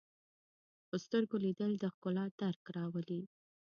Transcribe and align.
په 0.87 0.95
سترګو 1.05 1.35
لیدل 1.45 1.71
د 1.77 1.83
ښکلا 1.93 2.25
درک 2.39 2.63
راولي 2.75 3.21